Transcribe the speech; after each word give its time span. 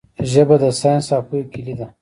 ژبه 0.31 0.55
د 0.63 0.65
ساینس 0.79 1.05
او 1.15 1.21
پوهې 1.27 1.43
کیلي 1.51 1.73
ده. 1.79 1.85